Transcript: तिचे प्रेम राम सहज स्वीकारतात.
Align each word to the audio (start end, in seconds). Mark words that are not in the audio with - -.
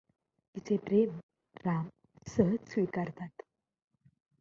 तिचे 0.55 0.77
प्रेम 0.77 1.19
राम 1.65 1.87
सहज 2.27 2.69
स्वीकारतात. 2.71 3.41